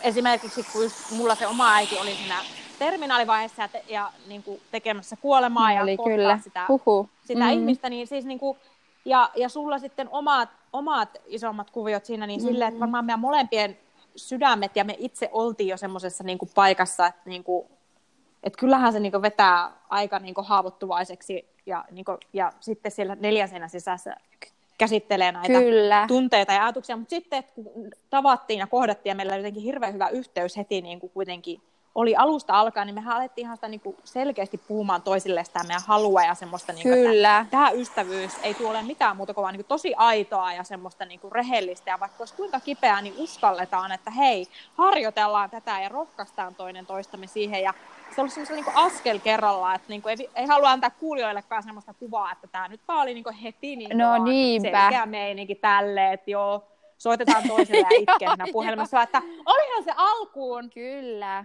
esimerkiksi 0.00 0.66
kun 0.72 0.90
mulla 1.16 1.34
se 1.34 1.46
oma 1.46 1.74
äiti 1.74 1.98
oli 1.98 2.14
siinä 2.14 2.36
terminaalivaiheessa 2.78 3.62
ja, 3.62 3.68
te, 3.68 3.84
ja 3.88 4.12
niin 4.28 4.42
kuin 4.42 4.60
tekemässä 4.70 5.16
kuolemaa 5.16 5.68
no, 5.68 5.74
ja 5.74 5.96
kyllä. 6.04 6.38
sitä, 6.44 6.64
Huhu. 6.68 7.08
sitä 7.24 7.44
mm. 7.44 7.50
ihmistä, 7.50 7.90
niin 7.90 8.06
siis 8.06 8.24
niin 8.24 8.38
kuin, 8.38 8.58
ja, 9.04 9.30
ja 9.36 9.48
sulla 9.48 9.78
sitten 9.78 10.08
omat, 10.12 10.48
omat 10.72 11.08
isommat 11.26 11.70
kuviot 11.70 12.04
siinä, 12.04 12.26
niin 12.26 12.40
mm. 12.40 12.46
silleen, 12.46 12.68
että 12.68 12.80
varmaan 12.80 13.04
meidän 13.04 13.20
molempien 13.20 13.78
sydämet 14.16 14.76
ja 14.76 14.84
me 14.84 14.96
itse 14.98 15.28
oltiin 15.32 15.68
jo 15.68 15.76
semmoisessa 15.76 16.24
niin 16.24 16.38
paikassa, 16.54 17.06
että 17.06 17.22
niin 17.24 17.44
kuin, 17.44 17.66
et 18.42 18.56
kyllähän 18.56 18.92
se 18.92 19.00
niin 19.00 19.12
kuin 19.12 19.22
vetää 19.22 19.72
aika 19.88 20.18
niin 20.18 20.34
kuin 20.34 20.46
haavoittuvaiseksi 20.46 21.48
ja, 21.66 21.84
niin 21.90 22.04
kuin, 22.04 22.18
ja 22.32 22.52
sitten 22.60 22.92
siellä 22.92 23.16
neljäsenä 23.20 23.68
sisässä 23.68 24.16
käsittelee 24.78 25.32
näitä 25.32 25.58
Kyllä. 25.58 26.04
tunteita 26.08 26.52
ja 26.52 26.62
ajatuksia, 26.62 26.96
mutta 26.96 27.10
sitten 27.10 27.38
että 27.38 27.52
kun 27.54 27.90
tavattiin 28.10 28.58
ja 28.58 28.66
kohdattiin 28.66 29.10
ja 29.10 29.14
meillä 29.14 29.32
oli 29.32 29.40
jotenkin 29.40 29.62
hirveän 29.62 29.94
hyvä 29.94 30.08
yhteys 30.08 30.56
heti 30.56 30.82
niin 30.82 31.00
kuin 31.00 31.10
kuitenkin 31.10 31.62
oli 31.94 32.16
alusta 32.16 32.60
alkaen, 32.60 32.86
niin 32.86 32.94
mehän 32.94 33.16
alettiin 33.16 33.44
ihan 33.44 33.56
sitä 33.56 33.68
niin 33.68 33.80
kuin 33.80 33.96
selkeästi 34.04 34.58
puhumaan 34.58 35.02
toisille 35.02 35.44
sitä 35.44 35.62
meidän 35.62 35.82
halua 35.86 36.22
ja 36.22 36.34
semmoista, 36.34 36.72
niin 36.72 36.82
kuin, 36.82 36.94
Kyllä. 36.94 37.38
että 37.38 37.50
tämä 37.50 37.70
ystävyys 37.70 38.32
ei 38.42 38.54
tule 38.54 38.82
mitään 38.82 39.16
muuta 39.16 39.34
kuin, 39.34 39.42
vaan 39.42 39.52
niin 39.52 39.64
kuin 39.64 39.68
tosi 39.68 39.94
aitoa 39.94 40.52
ja 40.52 40.64
semmoista 40.64 41.04
niin 41.04 41.20
kuin 41.20 41.32
rehellistä. 41.32 41.90
Ja 41.90 42.00
vaikka 42.00 42.16
olisi 42.18 42.34
kuinka 42.34 42.60
kipeää, 42.60 43.02
niin 43.02 43.14
uskalletaan, 43.18 43.92
että 43.92 44.10
hei, 44.10 44.46
harjoitellaan 44.74 45.50
tätä 45.50 45.80
ja 45.80 45.88
rohkaistaan 45.88 46.54
toinen 46.54 46.86
toistamme 46.86 47.26
siihen. 47.26 47.62
Ja 47.62 47.74
se 48.14 48.20
oli 48.20 48.30
semmoista 48.30 48.54
niin 48.54 48.76
askel 48.86 49.18
kerrallaan, 49.18 49.76
että 49.76 49.88
niin 49.88 50.02
kuin 50.02 50.20
ei, 50.20 50.30
ei 50.34 50.46
halua 50.46 50.70
antaa 50.70 50.90
kuulijoillekaan 50.90 51.62
semmoista 51.62 51.94
kuvaa, 51.94 52.32
että 52.32 52.46
tämä 52.46 52.68
nyt 52.68 52.80
vaan 52.88 53.02
oli 53.02 53.14
niin 53.14 53.24
kuin 53.24 53.36
heti 53.36 53.76
niin 53.76 53.98
no, 53.98 54.24
niinpä. 54.24 54.80
selkeä 54.80 55.06
meininki 55.06 55.54
tälle, 55.54 56.12
että 56.12 56.30
joo, 56.30 56.64
soitetaan 56.98 57.48
toiselle 57.48 57.80
ja 57.80 58.00
itkee 58.00 58.52
puhelimessa, 58.52 59.02
että 59.02 59.22
olihan 59.46 59.84
se 59.84 59.92
alkuun. 59.96 60.70
Kyllä 60.70 61.44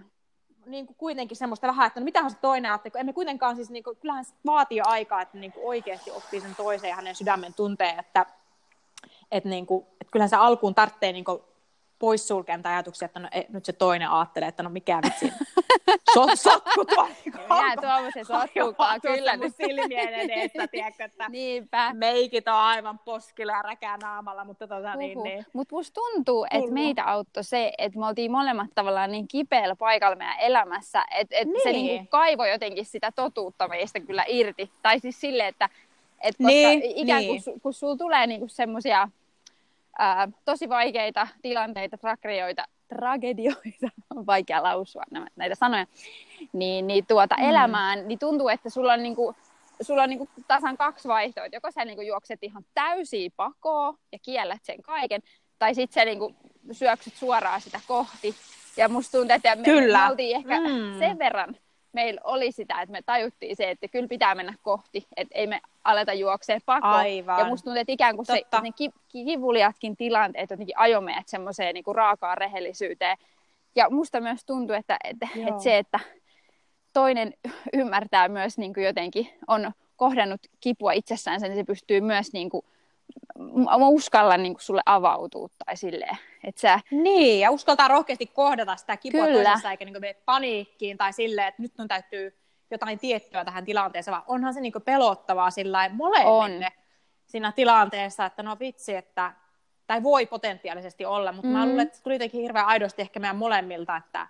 niin 0.66 0.86
kuin 0.86 0.96
kuitenkin 0.96 1.36
semmoista 1.36 1.66
vähän, 1.66 1.86
että 1.86 2.00
no 2.00 2.04
mitähän 2.04 2.30
se 2.30 2.36
toinen 2.40 2.72
kun 2.82 3.00
emme 3.00 3.12
kuitenkaan 3.12 3.56
siis, 3.56 3.70
niin 3.70 3.84
kuin, 3.84 3.96
kyllähän 3.96 4.24
se 4.24 4.34
vaatii 4.46 4.80
aikaa, 4.80 5.22
että 5.22 5.38
niin 5.38 5.52
kuin 5.52 5.66
oikeasti 5.66 6.10
oppii 6.10 6.40
sen 6.40 6.54
toisen 6.56 6.88
ja 6.88 6.96
hänen 6.96 7.14
sydämen 7.14 7.54
tunteen, 7.54 7.98
että, 7.98 8.26
että, 9.30 9.48
niin 9.48 9.66
kuin, 9.66 9.86
että 10.00 10.12
kyllähän 10.12 10.30
se 10.30 10.36
alkuun 10.36 10.74
tarvitsee 10.74 11.12
niin 11.12 11.24
kuin, 11.24 11.42
poissulkeen 12.00 12.66
ajatuksia, 12.66 13.06
että 13.06 13.20
no, 13.20 13.28
ei, 13.32 13.46
nyt 13.48 13.64
se 13.64 13.72
toinen 13.72 14.10
ajattelee, 14.10 14.48
että 14.48 14.62
no 14.62 14.70
mikä 14.70 15.00
vitsi, 15.04 15.32
so, 16.14 16.26
sotku 16.34 16.84
tuo. 16.84 17.08
Minä 17.24 17.76
tuommoisen 17.80 18.24
sotkukaan 18.24 19.00
kyllä. 19.00 19.36
Mun 19.36 19.50
silmien 19.50 20.14
edessä, 20.14 20.66
tiedätkö, 20.66 21.04
että 21.04 21.28
Niinpä. 21.28 21.94
meikit 21.94 22.48
on 22.48 22.54
aivan 22.54 22.98
poskilla 22.98 23.52
ja 23.52 23.62
räkää 23.62 23.96
naamalla, 23.96 24.44
mutta 24.44 24.68
tota 24.68 24.94
niin, 24.94 25.22
niin. 25.22 25.46
Mutta 25.52 25.74
musta 25.74 25.94
tuntuu, 25.94 26.46
että 26.50 26.72
meitä 26.72 27.04
auttoi 27.04 27.44
se, 27.44 27.72
että 27.78 27.98
me 27.98 28.06
oltiin 28.06 28.30
molemmat 28.30 28.70
tavallaan 28.74 29.10
niin 29.10 29.28
kipeällä 29.28 29.76
paikalla 29.76 30.16
meidän 30.16 30.40
elämässä, 30.40 31.04
että 31.10 31.36
et 31.36 31.48
niin. 31.48 31.62
se 31.62 31.72
niinku 31.72 32.06
kaivoi 32.10 32.50
jotenkin 32.50 32.86
sitä 32.86 33.12
totuutta 33.12 33.68
meistä 33.68 34.00
kyllä 34.00 34.24
irti. 34.28 34.70
Tai 34.82 35.00
siis 35.00 35.20
silleen, 35.20 35.48
että 35.48 35.68
et 36.20 36.36
koska 36.36 36.46
niin, 36.46 36.82
ikään 36.84 37.24
kuin 37.24 37.42
niin. 37.46 37.60
kun 37.60 37.74
sulla 37.74 37.96
tulee 37.96 38.26
niinku 38.26 38.48
semmoisia 38.48 39.08
ää, 40.00 40.28
tosi 40.44 40.68
vaikeita 40.68 41.28
tilanteita, 41.42 41.98
tragedioita, 41.98 42.64
tragedioita, 42.88 43.88
on 44.16 44.26
vaikea 44.26 44.62
lausua 44.62 45.02
nämä, 45.10 45.26
näitä 45.36 45.54
sanoja, 45.54 45.86
niin, 46.52 46.86
niin 46.86 47.06
tuota 47.06 47.36
mm. 47.38 47.48
elämään, 47.48 48.08
niin 48.08 48.18
tuntuu, 48.18 48.48
että 48.48 48.70
sulla 48.70 48.92
on 48.92 49.02
niinku, 49.02 49.34
sulla 49.80 50.02
on 50.02 50.08
niinku 50.08 50.28
tasan 50.48 50.76
kaksi 50.76 51.08
vaihtoehtoa. 51.08 51.56
Joko 51.56 51.70
sä 51.70 51.84
niinku 51.84 52.02
juokset 52.02 52.42
ihan 52.42 52.64
täysiä 52.74 53.30
pakoa 53.36 53.94
ja 54.12 54.18
kiellät 54.22 54.64
sen 54.64 54.82
kaiken, 54.82 55.22
tai 55.58 55.74
sitten 55.74 56.00
sä 56.00 56.04
niinku 56.04 56.34
syöksyt 56.72 57.14
suoraan 57.14 57.60
sitä 57.60 57.80
kohti. 57.88 58.34
Ja 58.76 58.88
musta 58.88 59.18
tuntuu, 59.18 59.36
että 59.36 59.56
me, 59.56 59.64
Kyllä. 59.64 59.98
me 59.98 60.10
oltiin 60.10 60.36
ehkä 60.36 60.60
mm. 60.60 60.98
sen 60.98 61.18
verran 61.18 61.56
meillä 61.92 62.20
oli 62.24 62.52
sitä, 62.52 62.82
että 62.82 62.92
me 62.92 63.02
tajuttiin 63.02 63.56
se, 63.56 63.70
että 63.70 63.88
kyllä 63.88 64.08
pitää 64.08 64.34
mennä 64.34 64.54
kohti, 64.62 65.06
että 65.16 65.38
ei 65.38 65.46
me 65.46 65.60
aleta 65.84 66.12
juokseen 66.12 66.60
pakoon. 66.66 66.94
Aivan. 66.94 67.38
Ja 67.38 67.44
musta 67.44 67.64
tuntuu, 67.64 67.80
että 67.80 67.92
ikään 67.92 68.16
kuin 68.16 68.26
Totta. 68.26 68.56
se, 68.56 68.62
ne 68.62 68.72
ki, 68.76 68.90
kivuliatkin 69.08 69.96
tilanteet 69.96 70.50
jotenkin 70.50 70.78
ajoi 70.78 71.02
meidät 71.02 71.28
semmoiseen 71.28 71.74
niin 71.74 71.84
raakaan 71.94 72.38
rehellisyyteen. 72.38 73.16
Ja 73.76 73.90
musta 73.90 74.20
myös 74.20 74.44
tuntuu, 74.44 74.76
että, 74.76 74.96
että, 75.04 75.28
että 75.36 75.62
se, 75.62 75.78
että 75.78 76.00
toinen 76.92 77.34
ymmärtää 77.72 78.28
myös 78.28 78.58
niin 78.58 78.74
kuin 78.74 78.84
jotenkin, 78.84 79.30
on 79.46 79.72
kohdannut 79.96 80.40
kipua 80.60 80.92
itsessään, 80.92 81.40
niin 81.40 81.54
se 81.54 81.64
pystyy 81.64 82.00
myös 82.00 82.32
niin 82.32 82.50
kuin 82.50 82.64
mä 83.78 83.88
uskallan 83.88 84.42
niin 84.42 84.54
kuin 84.54 84.62
sulle 84.62 84.82
avautua 84.86 85.48
tai 85.64 85.76
silleen. 85.76 86.16
Että 86.44 86.60
sä... 86.60 86.80
Niin, 86.90 87.40
ja 87.40 87.50
uskaltaa 87.50 87.88
rohkeasti 87.88 88.26
kohdata 88.26 88.76
sitä 88.76 88.96
kipua 88.96 89.24
Kyllä. 89.24 89.42
toisessa, 89.42 89.70
eikä 89.70 89.84
niin 89.84 90.00
mene 90.00 90.14
paniikkiin 90.24 90.98
tai 90.98 91.12
silleen, 91.12 91.48
että 91.48 91.62
nyt 91.62 91.72
on 91.78 91.88
täytyy 91.88 92.36
jotain 92.70 92.98
tiettyä 92.98 93.44
tähän 93.44 93.64
tilanteeseen, 93.64 94.12
vaan 94.12 94.24
onhan 94.26 94.54
se 94.54 94.60
niin 94.60 94.72
pelottavaa 94.84 95.50
sillä 95.50 95.88
molemmille 95.88 96.66
on. 96.66 96.72
siinä 97.26 97.52
tilanteessa, 97.52 98.24
että 98.24 98.42
no 98.42 98.56
vitsi, 98.60 98.94
että 98.94 99.32
tai 99.86 100.02
voi 100.02 100.26
potentiaalisesti 100.26 101.04
olla, 101.04 101.32
mutta 101.32 101.48
mm. 101.48 101.52
mä 101.52 101.66
luulen, 101.66 101.80
että 101.80 101.96
se 101.96 102.02
tuli 102.02 102.14
jotenkin 102.14 102.40
hirveän 102.40 102.66
aidosti 102.66 103.02
ehkä 103.02 103.20
meidän 103.20 103.36
molemmilta, 103.36 103.96
että 103.96 104.26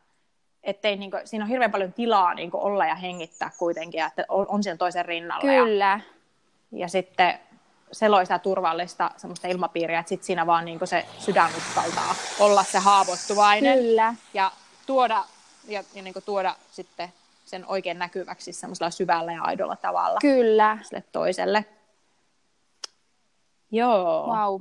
ettei, 0.62 0.96
niin 0.96 1.10
kuin, 1.10 1.28
siinä 1.28 1.44
on 1.44 1.48
hirveän 1.48 1.70
paljon 1.70 1.92
tilaa 1.92 2.34
niin 2.34 2.50
kuin, 2.50 2.62
olla 2.62 2.86
ja 2.86 2.94
hengittää 2.94 3.50
kuitenkin, 3.58 4.04
että 4.04 4.24
on, 4.28 4.46
on 4.48 4.62
sen 4.62 4.78
toisen 4.78 5.04
rinnalla. 5.04 5.40
Kyllä. 5.40 6.00
Ja, 6.72 6.78
ja 6.78 6.88
sitten 6.88 7.38
se 7.92 8.08
loi 8.08 8.24
sitä 8.24 8.38
turvallista 8.38 9.10
semmoista 9.16 9.48
ilmapiiriä, 9.48 9.98
että 9.98 10.08
sit 10.08 10.22
siinä 10.22 10.46
vaan 10.46 10.64
niin 10.64 10.78
se 10.84 11.06
sydän 11.18 11.50
uskaltaa 11.56 12.14
olla 12.40 12.64
se 12.64 12.78
haavoittuvainen. 12.78 13.78
Kyllä. 13.78 14.14
Ja 14.34 14.52
tuoda, 14.86 15.24
ja, 15.68 15.84
ja 15.94 16.02
niin 16.02 16.14
tuoda 16.24 16.56
sitten 16.70 17.12
sen 17.44 17.64
oikein 17.66 17.98
näkyväksi 17.98 18.52
semmoisella 18.52 18.90
syvällä 18.90 19.32
ja 19.32 19.42
aidolla 19.42 19.76
tavalla. 19.76 20.18
Kyllä. 20.20 20.78
Sille 20.82 21.04
toiselle. 21.12 21.64
Joo. 23.70 24.26
Wow. 24.26 24.60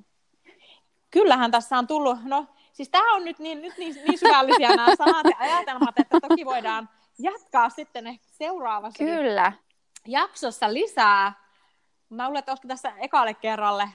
Kyllähän 1.12 1.52
tässä 1.52 1.78
on 1.78 1.88
tullut, 1.88 2.18
no 2.24 2.46
siis 2.74 2.90
tämä 2.90 3.16
on 3.16 3.26
nyt 3.26 3.40
niin, 3.40 3.62
nyt 3.62 3.78
niin, 3.78 3.96
niin 3.96 4.20
syvällisiä 4.20 4.70
nämä 4.70 4.96
sanat 4.96 5.26
ja 5.26 5.36
ajatelmat, 5.40 6.00
että 6.00 6.20
toki 6.30 6.46
voidaan 6.46 6.90
jatkaa 7.20 7.70
sitten 7.70 8.08
ehkä 8.08 8.26
seuraavassa 8.32 9.04
Kyllä. 9.04 9.52
jaksossa 10.08 10.74
lisää 10.74 11.49
Mä 12.10 12.26
luulen, 12.26 12.40
että 12.40 12.52
olisiko 12.52 12.68
tässä 12.68 12.92
ekalle 12.98 13.34
kerralle 13.34 13.90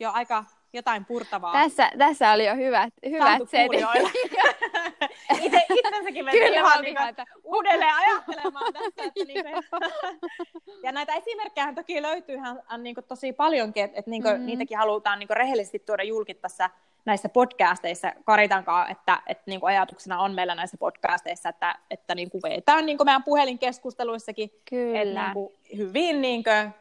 jo 0.00 0.10
aika 0.12 0.44
jotain 0.72 1.04
purtavaa. 1.04 1.52
Tässä, 1.52 1.90
tässä 1.98 2.32
oli 2.32 2.46
jo 2.46 2.54
hyvät, 2.54 2.94
hyvät 3.08 3.42
setit. 3.48 3.80
Itse, 5.42 5.66
itsensäkin 5.74 6.24
meni 6.24 6.38
ihan 6.38 6.82
niin 6.82 6.96
uudelleen 7.44 7.94
ajattelemaan 7.94 8.72
tästä. 8.72 9.02
Että 9.04 9.24
niin 9.24 9.44
kuin, 9.44 9.82
ja 10.84 10.92
näitä 10.92 11.14
esimerkkejä 11.14 11.72
toki 11.74 12.02
löytyy 12.02 12.34
ihan 12.34 12.62
niin 12.78 12.94
kuin 12.94 13.04
tosi 13.04 13.32
paljonkin, 13.32 13.84
että, 13.84 13.98
että 13.98 14.10
niin 14.10 14.22
kuin, 14.22 14.34
mm-hmm. 14.34 14.46
niitäkin 14.46 14.78
halutaan 14.78 15.18
niin 15.18 15.26
kuin 15.26 15.36
rehellisesti 15.36 15.78
tuoda 15.78 16.02
julki 16.02 16.34
tässä 16.34 16.70
näissä 17.04 17.28
podcasteissa 17.28 18.12
Karitankaan, 18.24 18.90
että, 18.90 19.22
että 19.26 19.42
niin 19.46 19.60
kuin 19.60 19.68
ajatuksena 19.68 20.20
on 20.20 20.34
meillä 20.34 20.54
näissä 20.54 20.76
podcasteissa, 20.80 21.48
että, 21.48 21.78
että 21.90 22.14
niin 22.14 22.30
kuin 22.30 22.42
vetään 22.42 22.86
niin 22.86 22.96
kuin 22.96 23.06
meidän 23.06 23.24
puhelinkeskusteluissakin 23.24 24.50
Kyllä. 24.70 25.00
Että 25.00 25.24
niin 25.24 25.32
kuin 25.32 25.54
hyvin 25.76 26.22
niin 26.22 26.44
kuin, 26.44 26.74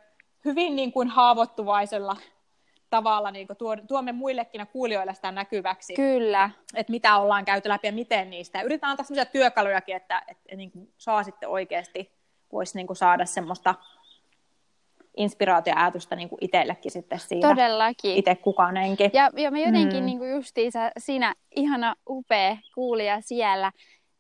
hyvin 0.46 0.76
niin 0.76 0.92
kuin 0.92 1.08
haavoittuvaisella 1.08 2.18
tavalla 2.90 3.32
niin 3.32 3.48
kuin 3.48 3.58
tuomme 3.88 4.12
muillekin 4.12 4.60
ja 4.60 4.66
kuulijoille 4.66 5.14
sitä 5.14 5.32
näkyväksi. 5.32 5.94
Kyllä. 5.94 6.50
Että 6.76 6.92
mitä 6.92 7.18
ollaan 7.18 7.46
käyty 7.46 7.70
läpi 7.70 7.88
ja 7.88 7.94
miten 7.94 8.30
niistä. 8.30 8.62
Yritetään 8.62 8.92
antaa 8.92 9.06
sellaisia 9.06 9.32
työkalujakin, 9.32 9.96
että, 9.96 10.22
että, 10.28 10.56
niin 10.56 10.72
kuin 10.72 10.94
saa 10.98 11.24
sitten 11.24 11.50
oikeasti, 11.50 12.12
voisi 12.52 12.78
niin 12.78 12.88
kuin 12.88 12.98
saada 12.98 13.26
semmoista 13.26 13.76
inspiraatioajatusta 15.18 16.16
niin 16.16 16.30
kuin 16.30 16.40
itsellekin 16.42 16.92
sitten 16.92 17.20
siinä. 17.20 17.50
Todellakin. 17.50 18.16
Itse 18.16 18.36
kukaanenkin. 18.36 19.12
Ja, 19.14 19.32
ja 19.36 19.52
me 19.52 19.62
jotenkin 19.62 20.00
mm. 20.00 20.06
niin 20.06 20.18
kuin 20.18 20.32
justiinsa 20.32 20.92
siinä 20.98 21.36
ihana 21.56 21.96
upea 22.10 22.58
kuulija 22.76 23.22
siellä, 23.22 23.72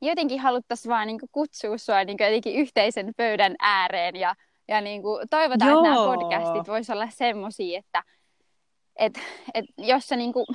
jotenkin 0.02 0.40
haluttaisiin 0.40 0.90
vaan 0.90 1.08
niin 1.08 1.20
kuin 1.20 1.30
kutsua 1.32 1.78
sua 1.78 2.04
niin 2.04 2.18
kuin 2.18 2.28
jotenkin 2.28 2.56
yhteisen 2.56 3.14
pöydän 3.18 3.56
ääreen 3.60 4.16
ja 4.16 4.36
ja 4.68 4.82
niin 4.82 5.02
kuin, 5.02 5.30
toivotaan, 5.30 5.72
Joo. 5.72 5.80
että 5.80 5.90
nämä 5.90 6.06
podcastit 6.06 6.68
voisi 6.68 6.92
olla 6.92 7.10
semmoisia, 7.10 7.80
että 7.80 8.04
et, 8.96 9.20
et, 9.54 9.66
jos 9.78 10.08
sä 10.08 10.16
niin 10.16 10.34
kuin, 10.34 10.46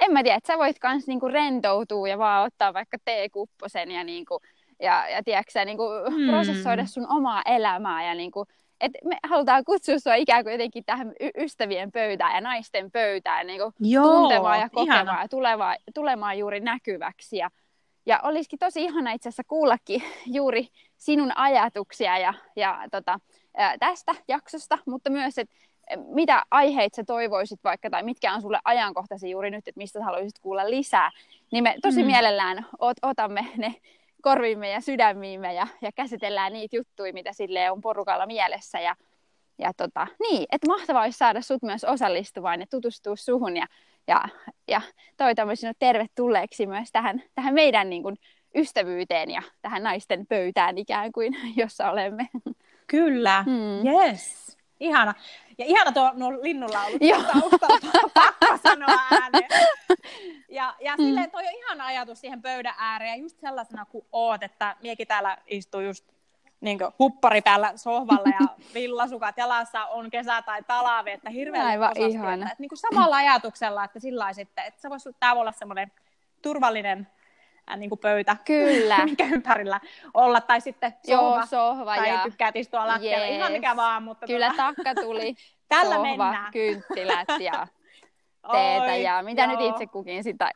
en 0.00 0.12
mä 0.12 0.22
tiedä, 0.22 0.36
että 0.36 0.52
sä 0.52 0.58
voit 0.58 0.78
kans 0.78 1.06
niin 1.06 1.20
rentoutua 1.32 2.08
ja 2.08 2.18
vaan 2.18 2.46
ottaa 2.46 2.74
vaikka 2.74 2.96
teekupposen 3.04 3.90
ja, 3.90 4.04
niin 4.04 4.24
kuin, 4.24 4.40
ja, 4.82 5.08
ja 5.08 5.22
tiedätkö, 5.24 5.64
niin 5.64 5.76
kuin 5.76 6.14
hmm. 6.14 6.30
prosessoida 6.30 6.86
sun 6.86 7.06
omaa 7.08 7.42
elämää 7.46 8.04
ja 8.04 8.14
niin 8.14 8.30
kuin, 8.30 8.46
et 8.80 8.92
me 9.04 9.18
halutaan 9.28 9.64
kutsua 9.64 9.98
sua 9.98 10.14
ikään 10.14 10.44
kuin 10.44 10.52
jotenkin 10.52 10.84
tähän 10.84 11.12
y- 11.20 11.44
ystävien 11.44 11.92
pöytään 11.92 12.34
ja 12.34 12.40
naisten 12.40 12.90
pöytään 12.90 13.46
niin 13.46 13.60
kuin 13.60 13.72
Joo, 13.80 14.04
tuntemaan 14.04 14.60
ja 14.60 14.70
kokemaan 14.70 15.04
ihana. 15.04 15.22
ja 15.22 15.28
tulevaa, 15.28 15.76
tulemaan 15.94 16.38
juuri 16.38 16.60
näkyväksi. 16.60 17.36
Ja, 17.36 17.50
ja 18.06 18.20
olisikin 18.22 18.58
tosi 18.58 18.84
ihana 18.84 19.12
itse 19.12 19.28
asiassa 19.28 19.44
kuullakin 19.44 20.02
juuri 20.36 20.68
sinun 20.96 21.36
ajatuksia 21.36 22.18
ja, 22.18 22.34
ja 22.56 22.84
tota, 22.90 23.20
tästä 23.80 24.14
jaksosta, 24.28 24.78
mutta 24.86 25.10
myös, 25.10 25.38
että 25.38 25.54
mitä 25.96 26.42
aiheita 26.50 26.96
sä 26.96 27.04
toivoisit 27.06 27.64
vaikka, 27.64 27.90
tai 27.90 28.02
mitkä 28.02 28.34
on 28.34 28.42
sulle 28.42 28.58
ajankohtaisia 28.64 29.30
juuri 29.30 29.50
nyt, 29.50 29.68
että 29.68 29.78
mistä 29.78 29.98
sä 29.98 30.04
haluaisit 30.04 30.38
kuulla 30.38 30.70
lisää, 30.70 31.10
niin 31.52 31.64
me 31.64 31.76
tosi 31.82 32.02
mm. 32.02 32.06
mielellään 32.06 32.66
ot, 32.78 32.96
otamme 33.02 33.46
ne 33.56 33.74
korviimme 34.22 34.70
ja 34.70 34.80
sydämiimme 34.80 35.54
ja, 35.54 35.66
ja 35.82 35.92
käsitellään 35.92 36.52
niitä 36.52 36.76
juttuja, 36.76 37.12
mitä 37.12 37.32
sille 37.32 37.70
on 37.70 37.80
porukalla 37.80 38.26
mielessä. 38.26 38.80
Ja, 38.80 38.96
ja 39.58 39.72
tota, 39.76 40.06
niin, 40.20 40.46
että 40.52 40.66
mahtavaa 40.66 41.02
olisi 41.02 41.18
saada 41.18 41.40
sut 41.40 41.62
myös 41.62 41.84
osallistumaan 41.84 42.60
ja 42.60 42.66
tutustua 42.70 43.16
suhun 43.16 43.56
ja, 43.56 43.66
Ja, 44.06 44.28
ja 44.68 44.80
toivotamme 45.16 45.56
sinut 45.56 45.76
tervetulleeksi 45.78 46.66
myös 46.66 46.88
tähän, 46.92 47.22
tähän 47.34 47.54
meidän 47.54 47.90
niin 47.90 48.02
kuin, 48.02 48.16
ystävyyteen 48.54 49.30
ja 49.30 49.42
tähän 49.62 49.82
naisten 49.82 50.26
pöytään 50.26 50.78
ikään 50.78 51.12
kuin, 51.12 51.36
jossa 51.62 51.90
olemme. 51.90 52.28
Kyllä, 52.90 53.44
mm. 53.46 53.86
yes. 53.86 54.58
Ihana. 54.80 55.14
Ja 55.58 55.64
ihana 55.64 55.92
tuo 55.92 56.12
nuo 56.14 56.42
linnunlaulut 56.42 57.00
taustalta, 57.32 57.86
pakko 58.14 58.58
sanoa 58.62 58.98
ääneen. 59.10 59.48
Ja, 60.48 60.74
ja 60.80 60.96
mm. 60.96 61.04
silleen 61.04 61.30
toi 61.30 61.46
on 61.46 61.54
ihana 61.54 61.86
ajatus 61.86 62.20
siihen 62.20 62.42
pöydän 62.42 62.74
ääreen, 62.78 63.20
just 63.20 63.40
sellaisena 63.40 63.84
kuin 63.84 64.04
oot, 64.12 64.42
että 64.42 64.76
miekin 64.82 65.06
täällä 65.06 65.38
istuu 65.46 65.80
just 65.80 66.04
niin 66.60 66.78
huppari 66.98 67.42
päällä 67.42 67.72
sohvalla 67.76 68.28
ja 68.40 68.46
villasukat 68.74 69.36
jalassa 69.36 69.86
on 69.86 70.10
kesä 70.10 70.42
tai 70.42 70.62
talvi, 70.62 71.10
että 71.10 71.30
hirveän 71.30 71.66
Aivan 71.66 71.92
ihana. 71.96 72.32
Että, 72.34 72.46
että 72.46 72.56
niin 72.58 72.68
kuin 72.68 72.78
samalla 72.78 73.16
ajatuksella, 73.16 73.84
että 73.84 74.00
sillä 74.00 74.32
sitten, 74.32 74.64
että 74.64 74.80
se 74.80 74.90
voisi 74.90 75.10
tämä 75.20 75.32
olla 75.32 75.52
semmoinen 75.52 75.92
turvallinen 76.42 77.08
niin 77.76 77.90
kuin 77.90 77.98
pöytä, 77.98 78.36
Kyllä. 78.44 79.04
mikä 79.10 79.24
ympärillä 79.24 79.80
olla, 80.14 80.40
tai 80.40 80.60
sitten 80.60 80.92
sohva, 81.06 81.36
Joo, 81.36 81.46
sohva 81.46 81.96
tai 81.96 82.08
ja... 82.08 82.22
tykkäät 82.22 82.56
istua 82.56 82.86
lattialla, 82.86 83.26
yes. 83.26 83.36
ihan 83.36 83.52
mikä 83.52 83.76
vaan. 83.76 84.02
Mutta 84.02 84.26
Kyllä 84.26 84.46
tuota... 84.46 84.62
takka 84.62 85.02
tuli, 85.02 85.34
Tällä 85.68 85.94
sohva, 85.94 86.08
mennään. 86.08 86.52
kynttilät 86.52 87.28
ja 87.40 87.66
teetä 88.52 88.92
Oi, 88.92 89.02
ja 89.02 89.22
mitä 89.22 89.42
joo. 89.42 89.52
nyt 89.52 89.60
itse 89.60 89.86
kukin 89.86 90.24
sitä, 90.24 90.50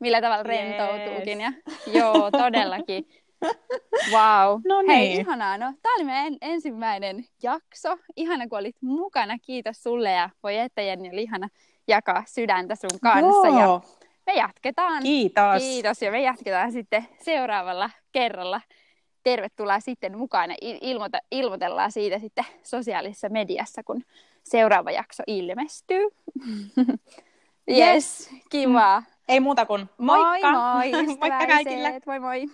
millä 0.00 0.20
tavalla 0.20 0.42
rentoutuukin. 0.42 1.40
Ja, 1.40 1.52
joo, 1.86 2.30
todellakin. 2.30 3.08
Wow. 4.12 4.60
No 4.68 4.82
Hei, 4.88 5.08
niin. 5.08 5.20
ihanaa. 5.20 5.58
No, 5.58 5.72
tämä 5.82 5.94
oli 5.94 6.04
meidän 6.04 6.36
ensimmäinen 6.40 7.24
jakso. 7.42 7.98
Ihana, 8.16 8.48
kun 8.48 8.58
olit 8.58 8.76
mukana. 8.80 9.38
Kiitos 9.38 9.82
sulle 9.82 10.10
ja 10.10 10.30
voi 10.42 10.58
että 10.58 10.82
Jenni 10.82 11.10
oli 11.12 11.22
ihana 11.22 11.48
jakaa 11.88 12.24
sydäntä 12.26 12.74
sun 12.74 13.00
kanssa. 13.02 13.48
Ja 13.48 13.64
Joo. 13.64 13.82
Me 14.34 14.38
jatketaan. 14.38 15.02
Kiitos. 15.02 15.62
Kiitos 15.62 16.02
ja 16.02 16.10
me 16.10 16.22
jatketaan 16.22 16.72
sitten 16.72 17.08
seuraavalla 17.24 17.90
kerralla. 18.12 18.60
Tervetuloa 19.22 19.80
sitten 19.80 20.18
mukaan 20.18 20.50
ja 20.50 20.56
il- 20.64 20.78
ilmoita, 20.80 21.18
ilmoitellaan 21.30 21.92
siitä 21.92 22.18
sitten 22.18 22.44
sosiaalisessa 22.62 23.28
mediassa, 23.28 23.82
kun 23.82 24.02
seuraava 24.42 24.90
jakso 24.90 25.22
ilmestyy. 25.26 26.08
yes, 27.78 28.30
kiva. 28.50 29.02
Ei 29.28 29.40
muuta 29.40 29.66
kuin 29.66 29.86
moikka. 29.98 30.52
Moi 30.52 30.90
moi, 30.92 31.06
Moikka 31.06 31.46
kaikille. 31.46 32.00
Moi 32.06 32.18
moi. 32.20 32.46